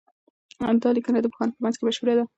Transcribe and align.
دا 0.83 0.89
لیکنه 0.97 1.19
د 1.21 1.27
پوهانو 1.31 1.55
په 1.55 1.61
منځ 1.63 1.75
کي 1.77 1.83
مشهوره 1.87 2.13
ده. 2.17 2.23